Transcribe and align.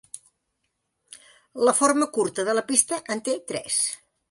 La 1.69 1.75
forma 1.81 2.09
curta 2.17 2.47
de 2.49 2.57
la 2.61 2.65
pista 2.73 3.01
en 3.17 3.25
té 3.31 3.39
tres. 3.53 3.81